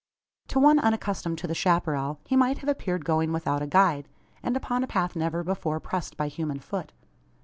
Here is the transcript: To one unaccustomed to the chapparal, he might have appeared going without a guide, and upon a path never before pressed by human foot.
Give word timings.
To 0.47 0.59
one 0.59 0.79
unaccustomed 0.79 1.37
to 1.37 1.47
the 1.47 1.53
chapparal, 1.53 2.17
he 2.25 2.35
might 2.35 2.57
have 2.57 2.69
appeared 2.69 3.05
going 3.05 3.31
without 3.31 3.61
a 3.61 3.67
guide, 3.67 4.07
and 4.41 4.57
upon 4.57 4.83
a 4.83 4.87
path 4.87 5.15
never 5.15 5.43
before 5.43 5.79
pressed 5.79 6.17
by 6.17 6.27
human 6.27 6.57
foot. 6.57 6.91